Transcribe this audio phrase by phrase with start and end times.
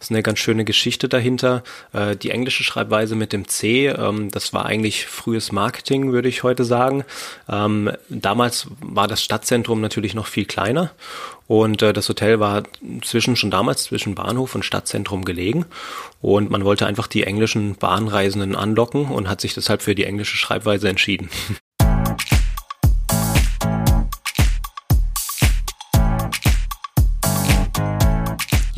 [0.00, 1.62] Das ist eine ganz schöne Geschichte dahinter.
[1.92, 6.42] Äh, die englische Schreibweise mit dem C, ähm, das war eigentlich frühes Marketing, würde ich
[6.42, 7.04] heute sagen.
[7.50, 10.90] Ähm, damals war das Stadtzentrum natürlich noch viel kleiner
[11.48, 12.62] und äh, das Hotel war
[13.02, 15.66] zwischen schon damals zwischen Bahnhof und Stadtzentrum gelegen
[16.22, 20.38] und man wollte einfach die englischen Bahnreisenden anlocken und hat sich deshalb für die englische
[20.38, 21.28] Schreibweise entschieden.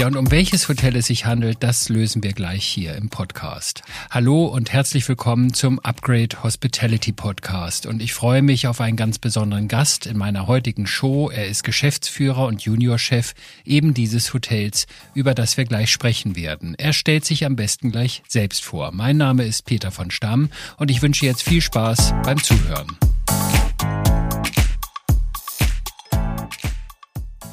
[0.02, 3.82] Ja, und um welches Hotel es sich handelt, das lösen wir gleich hier im Podcast.
[4.10, 7.86] Hallo und herzlich willkommen zum Upgrade Hospitality Podcast.
[7.86, 11.30] Und ich freue mich auf einen ganz besonderen Gast in meiner heutigen Show.
[11.30, 13.34] Er ist Geschäftsführer und Juniorchef
[13.64, 16.74] eben dieses Hotels, über das wir gleich sprechen werden.
[16.76, 18.90] Er stellt sich am besten gleich selbst vor.
[18.90, 22.98] Mein Name ist Peter von Stamm und ich wünsche jetzt viel Spaß beim Zuhören.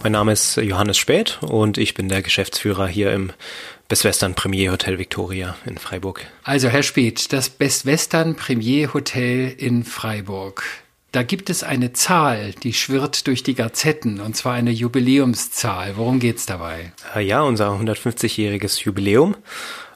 [0.02, 3.32] Mein Name ist Johannes Späth und ich bin der Geschäftsführer hier im
[3.90, 6.26] Best Western Premier Hotel Victoria in Freiburg.
[6.44, 10.64] Also Herr Späth, das Best Western Premier Hotel in Freiburg.
[11.12, 15.98] Da gibt es eine Zahl, die schwirrt durch die Gazetten, und zwar eine Jubiläumszahl.
[15.98, 16.94] Worum geht's dabei?
[17.16, 19.36] Äh, ja, unser 150-jähriges Jubiläum.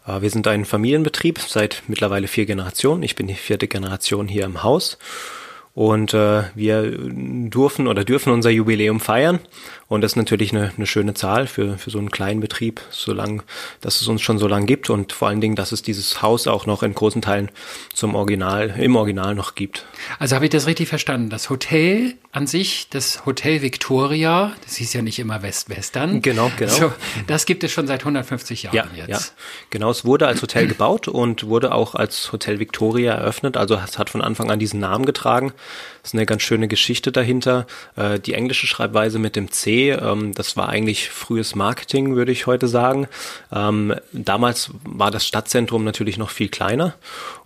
[0.05, 3.03] Äh, wir sind ein Familienbetrieb seit mittlerweile vier Generationen.
[3.03, 4.97] Ich bin die vierte Generation hier im Haus.
[5.75, 6.97] Und äh, wir
[7.49, 9.39] durften oder dürfen unser Jubiläum feiern.
[9.93, 13.43] Und das ist natürlich eine, eine schöne Zahl für, für so einen kleinen Betrieb, solange,
[13.79, 16.47] dass es uns schon so lange gibt und vor allen Dingen, dass es dieses Haus
[16.47, 17.51] auch noch in großen Teilen
[17.93, 19.85] zum Original, im Original noch gibt.
[20.17, 21.29] Also habe ich das richtig verstanden?
[21.29, 26.23] Das Hotel an sich, das Hotel Victoria, das hieß ja nicht immer West-Western.
[26.23, 26.73] Genau, genau.
[26.73, 26.93] So,
[27.27, 29.09] das gibt es schon seit 150 Jahren ja, jetzt.
[29.09, 29.19] Ja,
[29.69, 29.91] genau.
[29.91, 33.57] Es wurde als Hotel gebaut und wurde auch als Hotel Victoria eröffnet.
[33.57, 35.53] Also es hat von Anfang an diesen Namen getragen.
[36.01, 37.67] Das ist eine ganz schöne Geschichte dahinter.
[37.95, 42.47] Äh, die englische Schreibweise mit dem C, ähm, das war eigentlich frühes Marketing, würde ich
[42.47, 43.07] heute sagen.
[43.51, 46.95] Ähm, damals war das Stadtzentrum natürlich noch viel kleiner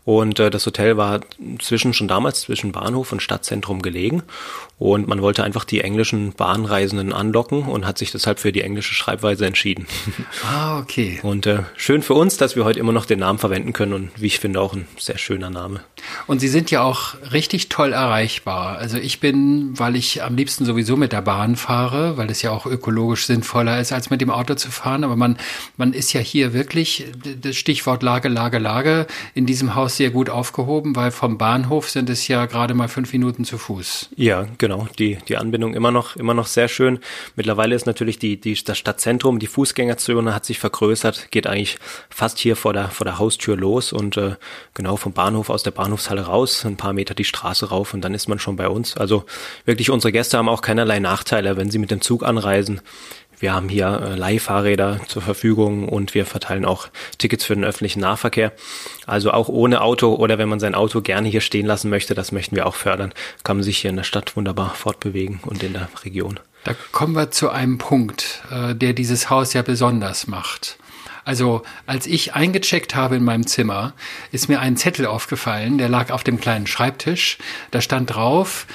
[0.07, 1.19] und äh, das Hotel war
[1.59, 4.23] zwischen schon damals zwischen Bahnhof und Stadtzentrum gelegen.
[4.79, 8.93] Und man wollte einfach die englischen Bahnreisenden anlocken und hat sich deshalb für die englische
[8.93, 9.85] Schreibweise entschieden.
[10.43, 11.19] Ah, okay.
[11.23, 14.11] Und äh, schön für uns, dass wir heute immer noch den Namen verwenden können und
[14.17, 15.81] wie ich finde auch ein sehr schöner Name.
[16.27, 18.77] Und Sie sind ja auch richtig toll erreichbar.
[18.77, 22.51] Also ich bin, weil ich am liebsten sowieso mit der Bahn fahre, weil es ja
[22.51, 25.03] auch ökologisch sinnvoller ist, als mit dem Auto zu fahren.
[25.03, 25.37] Aber man,
[25.75, 27.05] man ist ja hier wirklich,
[27.41, 32.09] das Stichwort Lage, Lage, Lage, in diesem Haus sehr gut aufgehoben, weil vom Bahnhof sind
[32.09, 34.09] es ja gerade mal fünf Minuten zu Fuß.
[34.15, 34.87] Ja, genau.
[34.97, 36.99] Die, die Anbindung immer noch, immer noch sehr schön.
[37.35, 41.77] Mittlerweile ist natürlich die, die, das Stadtzentrum, die Fußgängerzone hat sich vergrößert, geht eigentlich
[42.09, 44.35] fast hier vor der, vor der Haustür los und äh,
[44.73, 48.13] genau vom Bahnhof aus der Bahnhofshalle raus, ein paar Meter die Straße rauf und dann
[48.13, 48.95] ist man schon bei uns.
[48.95, 49.25] Also
[49.65, 52.81] wirklich unsere Gäste haben auch keinerlei Nachteile, wenn sie mit dem Zug anreisen.
[53.39, 56.87] Wir haben hier äh, Leihfahrräder zur Verfügung und wir verteilen auch
[57.17, 58.51] Tickets für den öffentlichen Nahverkehr.
[59.05, 62.31] Also auch ohne Auto oder wenn man sein Auto gerne hier stehen lassen möchte, das
[62.31, 65.73] möchten wir auch fördern, kann man sich hier in der Stadt wunderbar fortbewegen und in
[65.73, 66.39] der Region.
[66.63, 70.77] Da kommen wir zu einem Punkt, äh, der dieses Haus ja besonders macht.
[71.27, 73.93] Also als ich eingecheckt habe in meinem Zimmer,
[74.31, 77.37] ist mir ein Zettel aufgefallen, der lag auf dem kleinen Schreibtisch.
[77.71, 78.65] Da stand drauf,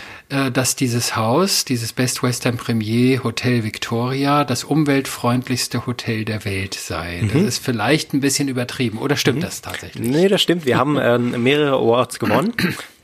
[0.53, 7.20] dass dieses Haus, dieses Best Western Premier Hotel Victoria, das umweltfreundlichste Hotel der Welt sei.
[7.22, 7.28] Mhm.
[7.32, 8.98] Das ist vielleicht ein bisschen übertrieben.
[8.98, 9.42] Oder stimmt mhm.
[9.42, 10.09] das tatsächlich?
[10.09, 10.65] Nee, das stimmt.
[10.65, 12.53] Wir haben ähm, mehrere Awards gewonnen.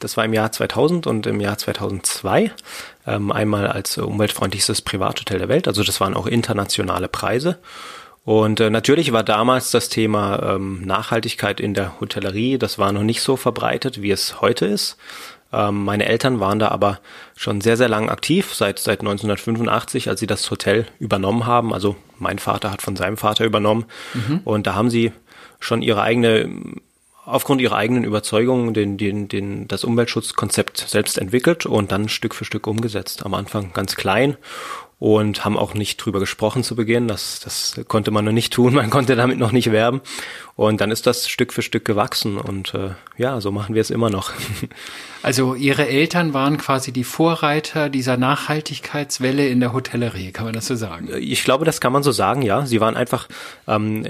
[0.00, 2.52] Das war im Jahr 2000 und im Jahr 2002.
[3.06, 5.66] Ähm, einmal als umweltfreundlichstes Privathotel der Welt.
[5.66, 7.58] Also das waren auch internationale Preise.
[8.28, 13.02] Und äh, natürlich war damals das Thema ähm, Nachhaltigkeit in der Hotellerie, das war noch
[13.02, 14.98] nicht so verbreitet, wie es heute ist.
[15.52, 17.00] Ähm, meine Eltern waren da aber
[17.36, 21.72] schon sehr, sehr lang aktiv, seit, seit 1985, als sie das Hotel übernommen haben.
[21.72, 23.86] Also mein Vater hat von seinem Vater übernommen.
[24.14, 24.40] Mhm.
[24.44, 25.12] Und da haben sie
[25.60, 26.50] schon ihre eigene,
[27.24, 32.44] aufgrund ihrer eigenen Überzeugungen den, den, den, das Umweltschutzkonzept selbst entwickelt und dann Stück für
[32.44, 33.24] Stück umgesetzt.
[33.24, 34.36] Am Anfang ganz klein
[34.98, 37.06] und haben auch nicht drüber gesprochen zu Beginn.
[37.06, 40.00] Das, das konnte man noch nicht tun, man konnte damit noch nicht werben.
[40.56, 43.90] Und dann ist das Stück für Stück gewachsen und äh, ja, so machen wir es
[43.90, 44.32] immer noch.
[45.20, 50.66] Also Ihre Eltern waren quasi die Vorreiter dieser Nachhaltigkeitswelle in der Hotellerie, kann man das
[50.66, 51.08] so sagen?
[51.18, 52.66] Ich glaube, das kann man so sagen, ja.
[52.66, 53.26] Sie waren einfach
[53.66, 54.06] ähm,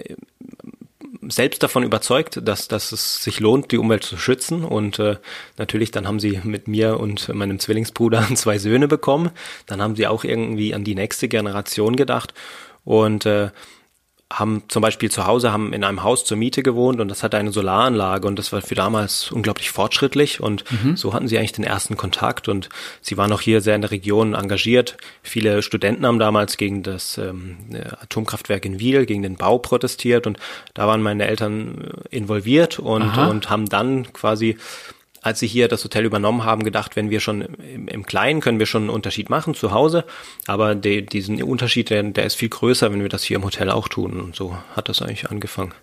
[1.29, 4.65] selbst davon überzeugt, dass, dass es sich lohnt, die Umwelt zu schützen.
[4.65, 5.17] Und äh,
[5.57, 9.31] natürlich, dann haben sie mit mir und meinem Zwillingsbruder zwei Söhne bekommen.
[9.67, 12.35] Dann haben sie auch irgendwie an die nächste Generation gedacht.
[12.85, 13.51] Und äh,
[14.31, 17.39] haben zum Beispiel zu Hause, haben in einem Haus zur Miete gewohnt und das hatte
[17.39, 20.97] eine Solaranlage und das war für damals unglaublich fortschrittlich und mhm.
[20.97, 22.69] so hatten sie eigentlich den ersten Kontakt und
[23.01, 24.99] sie waren auch hier sehr in der Region engagiert.
[25.23, 27.57] Viele Studenten haben damals gegen das ähm,
[28.03, 30.39] Atomkraftwerk in Wiel, gegen den Bau protestiert und
[30.75, 34.59] da waren meine Eltern äh, involviert und, und haben dann quasi
[35.29, 38.59] als sie hier das Hotel übernommen haben, gedacht, wenn wir schon im, im Kleinen können
[38.59, 40.05] wir schon einen Unterschied machen zu Hause,
[40.47, 43.71] aber de, diesen Unterschied, der, der ist viel größer, wenn wir das hier im Hotel
[43.71, 44.21] auch tun.
[44.21, 45.75] Und so hat das eigentlich angefangen.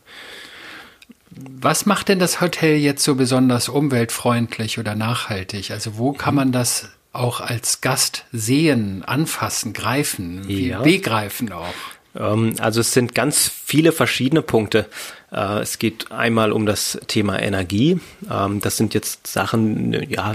[1.29, 5.71] Was macht denn das Hotel jetzt so besonders umweltfreundlich oder nachhaltig?
[5.71, 10.81] Also wo kann man das auch als Gast sehen, anfassen, greifen, ja.
[10.81, 11.73] begreifen auch?
[12.17, 14.87] Ähm, also es sind ganz viele verschiedene Punkte.
[15.31, 17.99] Äh, es geht einmal um das Thema Energie.
[18.31, 20.33] Ähm, das sind jetzt Sachen, ja,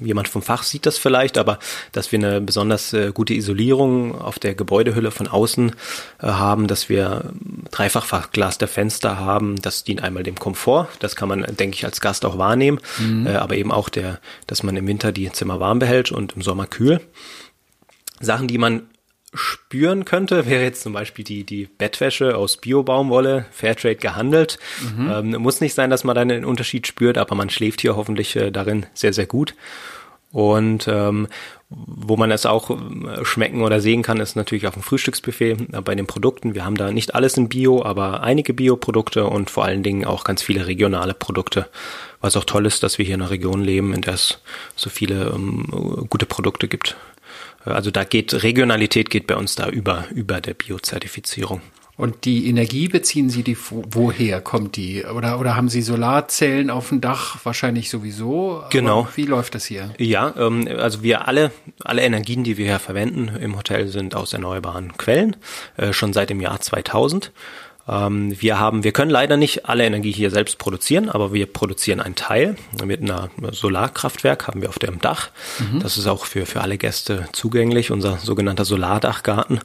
[0.00, 1.58] jemand vom Fach sieht das vielleicht, aber
[1.92, 5.72] dass wir eine besonders äh, gute Isolierung auf der Gebäudehülle von außen
[6.20, 7.32] äh, haben, dass wir
[7.70, 10.88] Dreifachfachglas der Fenster haben, das dient einmal dem Komfort.
[10.98, 13.26] Das kann man, denke ich, als Gast auch wahrnehmen, mhm.
[13.26, 16.66] aber eben auch der, dass man im Winter die Zimmer warm behält und im Sommer
[16.66, 17.00] kühl.
[18.20, 18.82] Sachen, die man
[19.32, 24.58] spüren könnte, wäre jetzt zum Beispiel die, die Bettwäsche aus Bio-Baumwolle, Fairtrade gehandelt.
[24.96, 25.10] Mhm.
[25.10, 28.34] Ähm, muss nicht sein, dass man da einen Unterschied spürt, aber man schläft hier hoffentlich
[28.36, 29.54] äh, darin sehr, sehr gut.
[30.32, 31.26] Und ähm,
[31.68, 35.80] wo man es auch äh, schmecken oder sehen kann, ist natürlich auf dem Frühstücksbuffet äh,
[35.80, 36.54] bei den Produkten.
[36.54, 40.24] Wir haben da nicht alles in Bio, aber einige Bio-Produkte und vor allen Dingen auch
[40.24, 41.68] ganz viele regionale Produkte.
[42.20, 44.40] Was auch toll ist, dass wir hier in einer Region leben, in der es
[44.76, 46.96] so viele ähm, gute Produkte gibt.
[47.64, 51.60] Also da geht Regionalität geht bei uns da über, über der Biozertifizierung.
[52.00, 55.04] Und die Energie beziehen Sie die woher kommt die?
[55.04, 57.36] Oder, oder haben Sie Solarzellen auf dem Dach?
[57.44, 58.64] Wahrscheinlich sowieso.
[58.70, 59.06] Genau.
[59.16, 59.90] wie läuft das hier?
[59.98, 61.52] Ja, ähm, also wir alle,
[61.84, 65.36] alle Energien, die wir hier verwenden im Hotel sind aus erneuerbaren Quellen,
[65.76, 67.32] äh, schon seit dem Jahr 2000.
[67.88, 72.00] Ähm, wir haben, wir können leider nicht alle Energie hier selbst produzieren, aber wir produzieren
[72.00, 75.30] einen Teil mit einer Solarkraftwerk haben wir auf dem Dach.
[75.58, 75.80] Mhm.
[75.80, 79.60] Das ist auch für, für alle Gäste zugänglich, unser sogenannter Solardachgarten.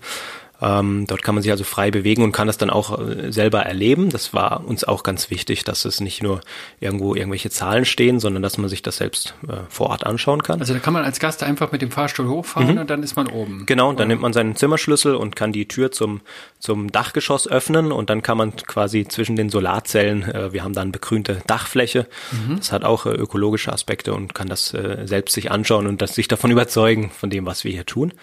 [0.62, 3.62] Ähm, dort kann man sich also frei bewegen und kann das dann auch äh, selber
[3.62, 4.10] erleben.
[4.10, 6.42] Das war uns auch ganz wichtig, dass es nicht nur
[6.80, 10.60] irgendwo irgendwelche Zahlen stehen, sondern dass man sich das selbst äh, vor Ort anschauen kann.
[10.60, 12.82] Also da kann man als Gast einfach mit dem Fahrstuhl hochfahren mhm.
[12.82, 13.66] und dann ist man oben.
[13.66, 16.22] Genau, dann nimmt man seinen Zimmerschlüssel und kann die Tür zum,
[16.60, 20.92] zum Dachgeschoss öffnen und dann kann man quasi zwischen den Solarzellen, äh, wir haben dann
[20.92, 22.58] begrünte Dachfläche, mhm.
[22.58, 26.16] das hat auch äh, ökologische Aspekte und kann das äh, selbst sich anschauen und das
[26.16, 28.14] sich davon überzeugen, von dem, was wir hier tun.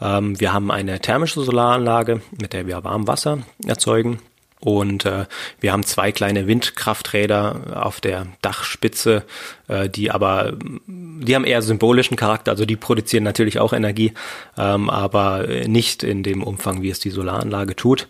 [0.00, 4.20] Ähm, wir haben eine thermische Solaranlage, mit der wir Warmwasser erzeugen.
[4.58, 5.26] Und äh,
[5.60, 9.24] wir haben zwei kleine Windkrafträder auf der Dachspitze,
[9.68, 10.54] äh, die aber,
[10.86, 14.12] die haben eher symbolischen Charakter, also die produzieren natürlich auch Energie,
[14.56, 18.08] ähm, aber nicht in dem Umfang, wie es die Solaranlage tut.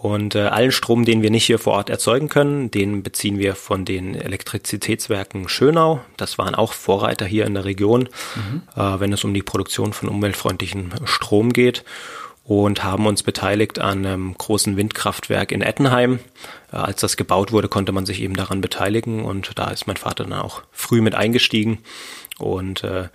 [0.00, 3.56] Und äh, allen Strom, den wir nicht hier vor Ort erzeugen können, den beziehen wir
[3.56, 6.00] von den Elektrizitätswerken Schönau.
[6.16, 8.62] Das waren auch Vorreiter hier in der Region, mhm.
[8.76, 11.84] äh, wenn es um die Produktion von umweltfreundlichem Strom geht.
[12.44, 16.20] Und haben uns beteiligt an einem großen Windkraftwerk in Ettenheim.
[16.72, 19.24] Äh, als das gebaut wurde, konnte man sich eben daran beteiligen.
[19.24, 21.78] Und da ist mein Vater dann auch früh mit eingestiegen.
[22.38, 23.08] Und äh,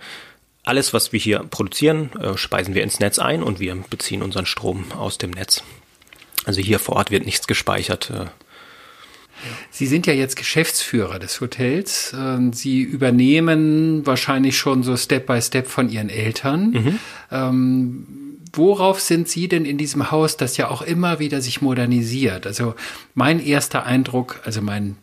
[0.64, 4.44] alles, was wir hier produzieren, äh, speisen wir ins Netz ein und wir beziehen unseren
[4.46, 5.64] Strom aus dem Netz.
[6.44, 8.10] Also hier vor Ort wird nichts gespeichert.
[8.10, 8.26] Äh.
[9.70, 12.14] Sie sind ja jetzt Geschäftsführer des Hotels.
[12.16, 16.70] Ähm, Sie übernehmen wahrscheinlich schon so Step by Step von Ihren Eltern.
[16.70, 16.98] Mhm.
[17.30, 18.06] Ähm,
[18.52, 22.46] worauf sind Sie denn in diesem Haus, das ja auch immer wieder sich modernisiert?
[22.46, 22.74] Also
[23.14, 24.96] mein erster Eindruck, also mein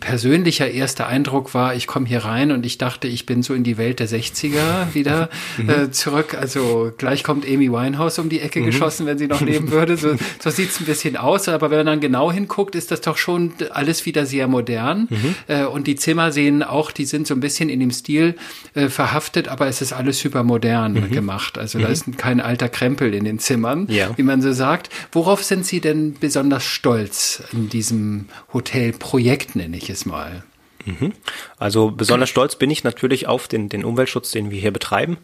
[0.00, 3.64] persönlicher erster Eindruck war, ich komme hier rein und ich dachte, ich bin so in
[3.64, 4.60] die Welt der 60er
[4.94, 5.68] wieder mhm.
[5.68, 6.34] äh, zurück.
[6.34, 8.66] Also gleich kommt Amy Winehouse um die Ecke mhm.
[8.66, 9.96] geschossen, wenn sie noch leben würde.
[9.96, 11.48] So, so sieht es ein bisschen aus.
[11.48, 15.08] Aber wenn man dann genau hinguckt, ist das doch schon alles wieder sehr modern.
[15.10, 15.34] Mhm.
[15.48, 18.36] Äh, und die Zimmer sehen auch, die sind so ein bisschen in dem Stil
[18.74, 21.10] äh, verhaftet, aber es ist alles hypermodern mhm.
[21.10, 21.58] gemacht.
[21.58, 21.92] Also da mhm.
[21.92, 24.16] ist kein alter Krempel in den Zimmern, ja.
[24.16, 24.90] wie man so sagt.
[25.10, 30.44] Worauf sind Sie denn besonders stolz in diesem Hotelprojekt, nenne ich es mal.
[30.84, 31.12] Mhm.
[31.58, 35.16] Also besonders stolz bin ich natürlich auf den, den Umweltschutz, den wir hier betreiben,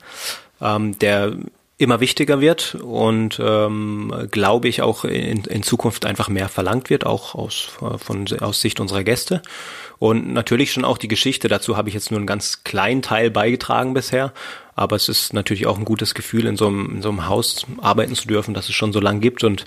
[0.60, 1.36] ähm, der
[1.76, 7.06] immer wichtiger wird und ähm, glaube ich auch in, in Zukunft einfach mehr verlangt wird,
[7.06, 9.42] auch aus, von, aus Sicht unserer Gäste.
[10.00, 13.30] Und natürlich schon auch die Geschichte, dazu habe ich jetzt nur einen ganz kleinen Teil
[13.30, 14.32] beigetragen bisher,
[14.74, 17.64] aber es ist natürlich auch ein gutes Gefühl, in so einem, in so einem Haus
[17.80, 19.66] arbeiten zu dürfen, das es schon so lange gibt und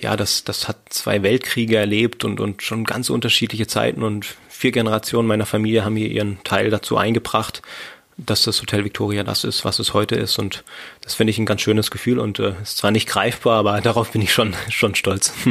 [0.00, 4.72] ja, das, das hat zwei Weltkriege erlebt und, und schon ganz unterschiedliche Zeiten und vier
[4.72, 7.62] Generationen meiner Familie haben hier ihren Teil dazu eingebracht.
[8.18, 10.38] dass das Hotel Victoria das ist, was es heute ist.
[10.38, 10.64] Und
[11.02, 14.12] das finde ich ein ganz schönes Gefühl und äh, ist zwar nicht greifbar, aber darauf
[14.12, 15.34] bin ich schon, schon stolz.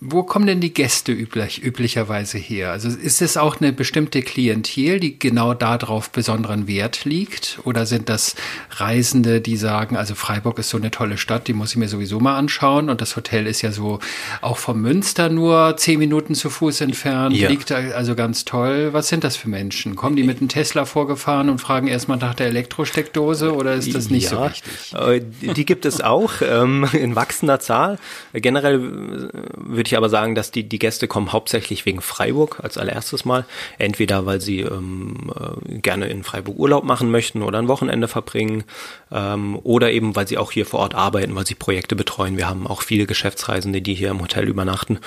[0.00, 2.70] Wo kommen denn die Gäste üblich, üblicherweise her?
[2.70, 7.58] Also ist es auch eine bestimmte Klientel, die genau darauf besonderen Wert liegt?
[7.64, 8.36] Oder sind das
[8.70, 12.20] Reisende, die sagen, also Freiburg ist so eine tolle Stadt, die muss ich mir sowieso
[12.20, 13.98] mal anschauen und das Hotel ist ja so
[14.40, 17.48] auch vom Münster nur zehn Minuten zu Fuß entfernt, ja.
[17.48, 18.92] liegt also ganz toll.
[18.92, 19.96] Was sind das für Menschen?
[19.96, 24.10] Kommen die mit einem Tesla vorgefahren und fragen erstmal nach der Elektrosteckdose oder ist das
[24.10, 24.94] nicht ja, so wichtig?
[24.94, 27.98] Äh, die gibt es auch ähm, in wachsender Zahl.
[28.32, 29.30] Generell
[29.80, 33.46] würde ich aber sagen, dass die, die Gäste kommen hauptsächlich wegen Freiburg als allererstes Mal.
[33.78, 38.64] Entweder weil sie ähm, äh, gerne in Freiburg Urlaub machen möchten oder ein Wochenende verbringen
[39.10, 42.36] ähm, oder eben weil sie auch hier vor Ort arbeiten, weil sie Projekte betreuen.
[42.36, 44.98] Wir haben auch viele Geschäftsreisende, die hier im Hotel übernachten.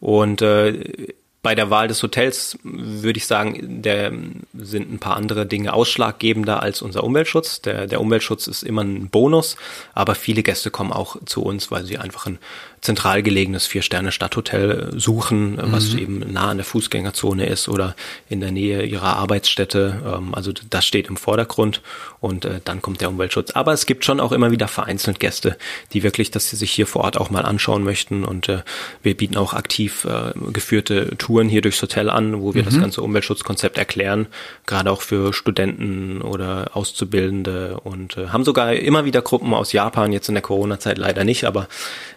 [0.00, 1.12] Und äh,
[1.46, 4.12] bei der Wahl des Hotels würde ich sagen, der
[4.52, 7.60] sind ein paar andere Dinge ausschlaggebender als unser Umweltschutz.
[7.62, 9.54] Der, der Umweltschutz ist immer ein Bonus,
[9.94, 12.40] aber viele Gäste kommen auch zu uns, weil sie einfach ein
[12.80, 15.72] zentral gelegenes Vier-Sterne-Stadthotel suchen, mhm.
[15.72, 17.96] was eben nah an der Fußgängerzone ist oder
[18.28, 20.02] in der Nähe ihrer Arbeitsstätte.
[20.04, 21.80] Ähm, also das steht im Vordergrund
[22.20, 23.52] und äh, dann kommt der Umweltschutz.
[23.52, 25.56] Aber es gibt schon auch immer wieder vereinzelt Gäste,
[25.92, 28.62] die wirklich, dass sie sich hier vor Ort auch mal anschauen möchten und äh,
[29.02, 32.66] wir bieten auch aktiv äh, geführte Touren Touren hier durchs Hotel an, wo wir mhm.
[32.66, 34.26] das ganze Umweltschutzkonzept erklären,
[34.64, 40.12] gerade auch für Studenten oder Auszubildende und äh, haben sogar immer wieder Gruppen aus Japan,
[40.12, 41.68] jetzt in der Corona-Zeit leider nicht, aber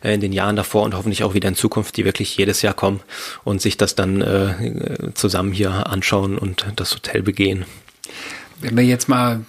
[0.01, 2.73] äh, in den Jahren davor und hoffentlich auch wieder in Zukunft, die wirklich jedes Jahr
[2.73, 3.01] kommen
[3.43, 7.65] und sich das dann äh, zusammen hier anschauen und das Hotel begehen.
[8.61, 9.41] Wenn wir jetzt mal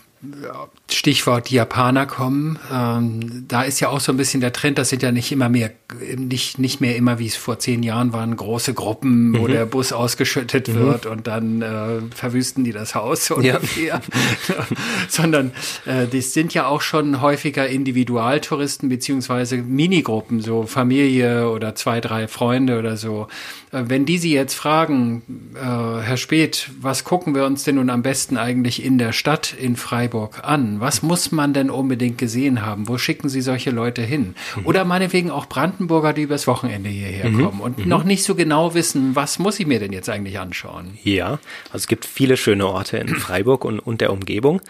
[0.95, 2.59] Stichwort Japaner kommen.
[2.73, 5.49] Ähm, da ist ja auch so ein bisschen der Trend, das sind ja nicht immer
[5.49, 5.71] mehr,
[6.17, 9.53] nicht, nicht mehr immer, wie es vor zehn Jahren waren, große Gruppen, wo mhm.
[9.53, 10.75] der Bus ausgeschüttet mhm.
[10.75, 13.85] wird und dann äh, verwüsten die das Haus so ungefähr.
[13.85, 14.01] Ja.
[15.09, 15.53] Sondern
[15.87, 22.29] äh, das sind ja auch schon häufiger Individualtouristen beziehungsweise Minigruppen, so Familie oder zwei, drei
[22.29, 23.29] Freunde oder so.
[23.73, 25.23] Äh, wenn die Sie jetzt fragen,
[25.55, 29.55] äh, Herr Speth, was gucken wir uns denn nun am besten eigentlich in der Stadt
[29.59, 30.80] in Freiburg an?
[30.81, 32.89] Was muss man denn unbedingt gesehen haben?
[32.89, 34.35] Wo schicken Sie solche Leute hin?
[34.57, 34.67] Mhm.
[34.67, 37.45] Oder meinetwegen auch Brandenburger, die übers Wochenende hierher mhm.
[37.45, 37.89] kommen und mhm.
[37.89, 40.99] noch nicht so genau wissen, was muss ich mir denn jetzt eigentlich anschauen?
[41.05, 44.61] Ja, also es gibt viele schöne Orte in Freiburg und, und der Umgebung.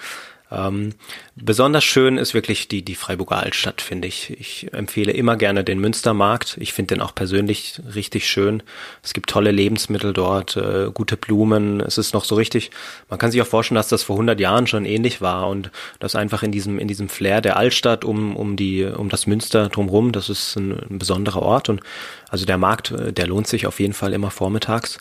[0.52, 0.94] Ähm,
[1.36, 4.30] besonders schön ist wirklich die, die Freiburger Altstadt, finde ich.
[4.38, 6.56] Ich empfehle immer gerne den Münstermarkt.
[6.60, 8.62] Ich finde den auch persönlich richtig schön.
[9.02, 11.80] Es gibt tolle Lebensmittel dort, äh, gute Blumen.
[11.80, 12.70] Es ist noch so richtig,
[13.08, 16.16] man kann sich auch vorstellen, dass das vor 100 Jahren schon ähnlich war und das
[16.16, 20.10] einfach in diesem, in diesem Flair der Altstadt um, um die, um das Münster drumherum,
[20.10, 21.80] das ist ein, ein besonderer Ort und
[22.28, 24.98] also der Markt, äh, der lohnt sich auf jeden Fall immer vormittags.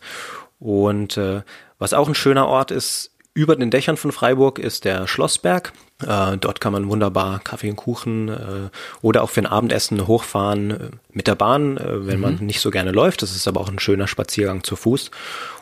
[0.60, 1.42] Und äh,
[1.80, 5.74] was auch ein schöner Ort ist, über den Dächern von Freiburg ist der Schlossberg.
[6.06, 8.70] Äh, dort kann man wunderbar Kaffee und Kuchen äh,
[9.02, 12.22] oder auch für ein Abendessen hochfahren äh, mit der Bahn, äh, wenn mhm.
[12.22, 13.22] man nicht so gerne läuft.
[13.22, 15.12] Das ist aber auch ein schöner Spaziergang zu Fuß.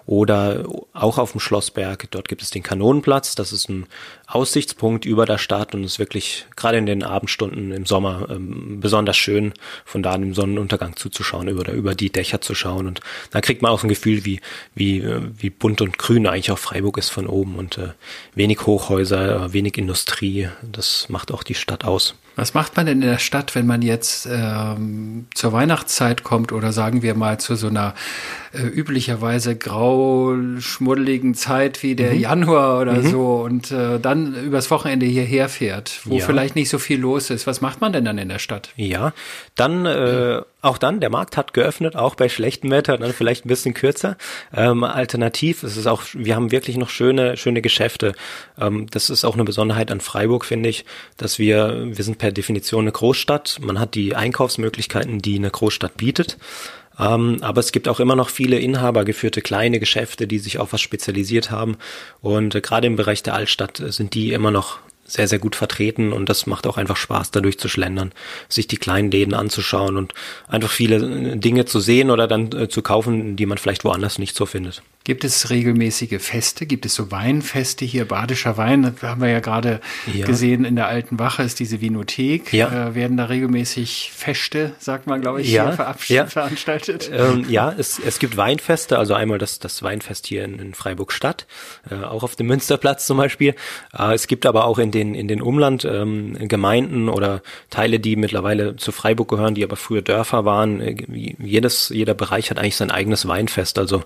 [0.08, 0.64] Oder
[0.94, 3.36] auch auf dem Schlossberg, dort gibt es den Kanonenplatz.
[3.36, 3.88] Das ist ein
[4.26, 9.18] Aussichtspunkt über der Stadt und ist wirklich gerade in den Abendstunden im Sommer ähm, besonders
[9.18, 9.54] schön,
[9.84, 12.88] von da dem Sonnenuntergang zuzuschauen oder über die Dächer zu schauen.
[12.88, 13.02] Und
[13.32, 14.40] da kriegt man auch ein Gefühl, wie,
[14.76, 17.90] wie, äh, wie bunt und grün eigentlich auch Freiburg ist von oben und äh,
[18.34, 20.27] wenig Hochhäuser, äh, wenig Industrie.
[20.62, 22.16] Das macht auch die Stadt aus.
[22.38, 26.72] Was macht man denn in der Stadt, wenn man jetzt ähm, zur Weihnachtszeit kommt oder
[26.72, 27.96] sagen wir mal zu so einer
[28.54, 32.20] äh, üblicherweise grau schmuddeligen Zeit wie der mhm.
[32.20, 33.10] Januar oder mhm.
[33.10, 36.26] so und äh, dann übers Wochenende hierher fährt, wo ja.
[36.26, 37.48] vielleicht nicht so viel los ist?
[37.48, 38.70] Was macht man denn dann in der Stadt?
[38.76, 39.14] Ja,
[39.56, 43.50] dann äh, auch dann, der Markt hat geöffnet, auch bei schlechtem Wetter, dann vielleicht ein
[43.50, 44.18] bisschen kürzer.
[44.54, 48.14] Ähm, alternativ ist auch, wir haben wirklich noch schöne, schöne Geschäfte.
[48.60, 50.86] Ähm, das ist auch eine Besonderheit an Freiburg, finde ich,
[51.16, 53.60] dass wir, wir sind per Definition eine Großstadt.
[53.62, 56.38] Man hat die Einkaufsmöglichkeiten, die eine Großstadt bietet.
[57.00, 60.82] Ähm, aber es gibt auch immer noch viele inhabergeführte kleine Geschäfte, die sich auf was
[60.82, 61.78] spezialisiert haben.
[62.22, 66.14] Und äh, gerade im Bereich der Altstadt sind die immer noch sehr, sehr gut vertreten
[66.14, 68.12] und das macht auch einfach Spaß, dadurch zu schlendern,
[68.50, 70.14] sich die kleinen Läden anzuschauen und
[70.48, 74.20] einfach viele äh, Dinge zu sehen oder dann äh, zu kaufen, die man vielleicht woanders
[74.20, 74.84] nicht so findet.
[75.08, 76.66] Gibt es regelmäßige Feste?
[76.66, 78.04] Gibt es so Weinfeste hier?
[78.04, 79.80] Badischer Wein, das haben wir ja gerade
[80.14, 80.26] ja.
[80.26, 82.52] gesehen, in der alten Wache ist diese Vinothek.
[82.52, 82.90] Ja.
[82.90, 85.74] Äh, werden da regelmäßig Feste, sagt man, glaube ich, ja.
[86.04, 87.10] hier veranstaltet?
[87.14, 91.14] Ähm, ja, es, es gibt Weinfeste, also einmal das, das Weinfest hier in, in Freiburg
[91.14, 91.48] Stadt,
[91.90, 93.56] äh, auch auf dem Münsterplatz zum Beispiel.
[93.98, 98.76] Äh, es gibt aber auch in den, in den Umlandgemeinden ähm, oder Teile, die mittlerweile
[98.76, 100.82] zu Freiburg gehören, die aber früher Dörfer waren.
[100.82, 100.96] Äh,
[101.40, 103.78] jedes, jeder Bereich hat eigentlich sein eigenes Weinfest.
[103.78, 104.04] Also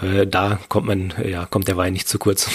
[0.00, 2.48] äh, da kommt man, ja, kommt der Wein nicht zu kurz.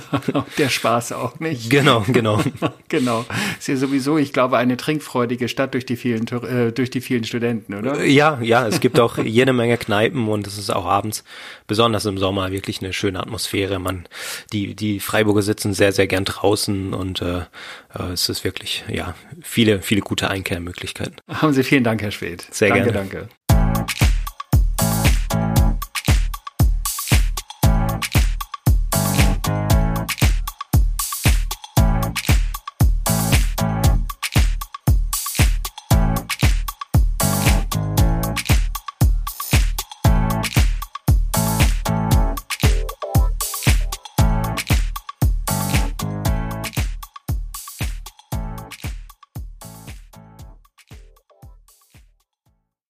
[0.58, 1.68] der Spaß auch nicht.
[1.68, 2.40] Genau, genau.
[2.88, 3.24] genau.
[3.58, 7.24] Ist ja sowieso, ich glaube, eine trinkfreudige Stadt durch die vielen, äh, durch die vielen
[7.24, 8.04] Studenten, oder?
[8.04, 11.24] Ja, ja, es gibt auch jede Menge Kneipen und es ist auch abends,
[11.66, 13.78] besonders im Sommer, wirklich eine schöne Atmosphäre.
[13.78, 14.06] Man,
[14.52, 17.40] die, die Freiburger sitzen sehr, sehr gern draußen und äh,
[17.98, 21.16] äh es ist wirklich, ja, viele, viele gute Einkehrmöglichkeiten.
[21.28, 22.46] Haben Sie vielen Dank, Herr Schwed.
[22.50, 22.98] Sehr danke, gerne.
[22.98, 23.45] Danke, danke.